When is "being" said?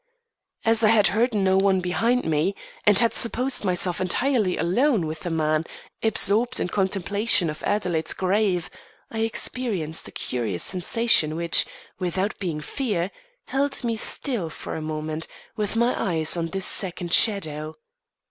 12.39-12.61